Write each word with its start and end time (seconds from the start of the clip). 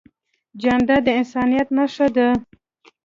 جانداد 0.61 1.01
د 1.05 1.07
انسانیت 1.19 1.67
نښه 1.77 2.07
ده. 2.15 2.27